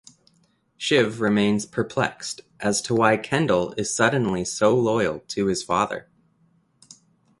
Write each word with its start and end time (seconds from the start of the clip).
Shiv 0.77 1.21
remains 1.21 1.67
perplexed 1.67 2.41
as 2.59 2.81
to 2.81 2.95
why 2.95 3.17
Kendall 3.17 3.75
is 3.77 3.93
suddenly 3.93 4.43
so 4.43 4.75
loyal 4.75 5.19
to 5.27 5.45
his 5.45 5.61
father. 5.61 6.09